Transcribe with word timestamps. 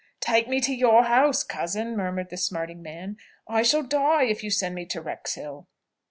"Take 0.19 0.47
me 0.47 0.59
to 0.61 0.73
your 0.73 1.03
house, 1.03 1.43
cousin!" 1.43 1.95
murmured 1.95 2.31
the 2.31 2.37
smarting 2.37 2.81
man, 2.81 3.17
"I 3.47 3.61
shall 3.61 3.83
die 3.83 4.23
if 4.23 4.43
you 4.43 4.49
send 4.49 4.73
me 4.73 4.87
to 4.87 4.99
Wrexhill!" 4.99 5.67